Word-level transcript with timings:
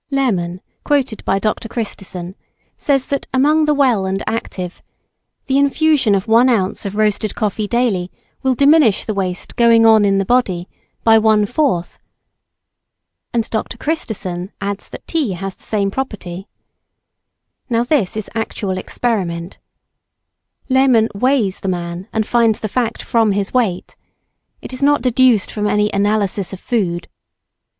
Lehman, 0.09 0.61
quoted 0.83 1.23
by 1.25 1.37
Dr. 1.37 1.69
Christison, 1.69 2.33
says 2.75 3.05
that, 3.05 3.27
among 3.31 3.65
the 3.65 3.73
well 3.75 4.07
and 4.07 4.23
active 4.25 4.81
"the 5.45 5.59
infusion 5.59 6.15
of 6.15 6.27
1 6.27 6.49
oz. 6.49 6.87
of 6.87 6.95
roasted 6.95 7.35
coffee 7.35 7.67
daily 7.67 8.09
will 8.41 8.55
diminish 8.55 9.05
the 9.05 9.13
waste" 9.13 9.55
going 9.55 9.85
on 9.85 10.03
in 10.03 10.17
the 10.17 10.25
body" 10.25 10.67
"by 11.03 11.19
one 11.19 11.45
fourth," 11.45 11.99
[Transcriber's 13.31 13.53
note: 13.53 13.79
Quotes 13.79 14.01
as 14.09 14.25
in 14.25 14.31
the 14.31 14.37
original] 14.45 14.49
and 14.57 14.57
Dr. 14.57 14.57
Christison 14.57 14.57
adds 14.69 14.89
that 14.89 15.07
tea 15.07 15.31
has 15.33 15.55
the 15.55 15.63
same 15.65 15.91
property. 15.91 16.47
Now 17.69 17.83
this 17.83 18.17
is 18.17 18.27
actual 18.33 18.79
experiment. 18.79 19.59
Lehman 20.67 21.09
weighs 21.13 21.59
the 21.59 21.67
man 21.67 22.07
and 22.11 22.25
finds 22.25 22.61
the 22.61 22.67
fact 22.67 23.03
from 23.03 23.33
his 23.33 23.53
weight. 23.53 23.95
It 24.63 24.73
is 24.73 24.81
not 24.81 25.03
deduced 25.03 25.51
from 25.51 25.67
any 25.67 25.91
"analysis" 25.93 26.53
of 26.53 26.59
food. 26.59 27.07